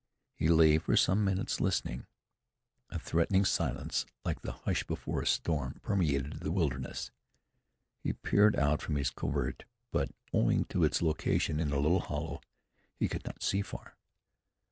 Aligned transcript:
He 0.33 0.47
lay 0.47 0.79
for 0.79 0.97
some 0.97 1.23
minutes 1.23 1.61
listening. 1.61 2.07
A 2.89 2.97
threatening 2.97 3.45
silence, 3.45 4.07
like 4.25 4.41
the 4.41 4.53
hush 4.53 4.83
before 4.83 5.21
a 5.21 5.27
storm, 5.27 5.79
permeated 5.83 6.39
the 6.39 6.51
wilderness. 6.51 7.11
He 7.99 8.13
peered 8.13 8.55
out 8.55 8.81
from 8.81 8.95
his 8.95 9.11
covert; 9.11 9.63
but, 9.91 10.09
owing 10.33 10.65
to 10.69 10.83
its 10.83 11.03
location 11.03 11.59
in 11.59 11.71
a 11.71 11.77
little 11.79 11.99
hollow, 11.99 12.41
he 12.95 13.07
could 13.07 13.25
not 13.25 13.43
see 13.43 13.61
far. 13.61 13.95